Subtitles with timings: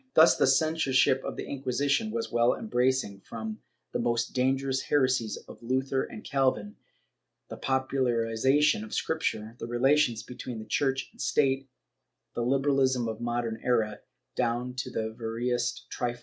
[0.11, 3.61] * Thus the censorship of the Inquisition was all embracing, from
[3.91, 6.75] the most dangerous heresies of Luther and Calvin,
[7.49, 11.69] the populari zation of Scripture, the relations between Church and State
[12.33, 13.99] and the liberaHsm of the modern era,
[14.35, 16.19] down to the veriest trifles.